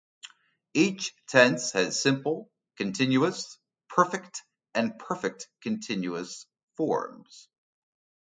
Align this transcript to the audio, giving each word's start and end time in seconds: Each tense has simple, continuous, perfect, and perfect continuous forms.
Each 0.73 1.13
tense 1.27 1.73
has 1.73 2.01
simple, 2.01 2.49
continuous, 2.75 3.59
perfect, 3.87 4.41
and 4.73 4.97
perfect 4.97 5.47
continuous 5.61 6.47
forms. 6.75 7.47